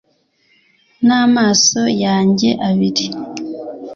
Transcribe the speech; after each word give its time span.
n'amaso 1.05 1.81
yanjye 2.03 2.49
abiri 2.67 3.05